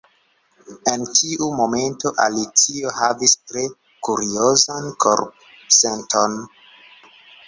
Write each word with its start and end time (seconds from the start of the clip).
En 0.91 1.01
tiu 1.17 1.49
momento 1.57 2.11
Alicio 2.23 2.93
havis 2.99 3.35
tre 3.51 3.65
kuriozan 4.07 4.87
korpsenton. 5.05 6.35